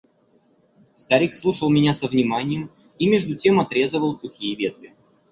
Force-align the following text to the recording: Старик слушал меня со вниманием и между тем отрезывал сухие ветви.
Старик 0.95 1.35
слушал 1.35 1.69
меня 1.69 1.93
со 1.93 2.07
вниманием 2.07 2.71
и 2.97 3.07
между 3.07 3.35
тем 3.35 3.59
отрезывал 3.59 4.15
сухие 4.15 4.55
ветви. 4.55 4.95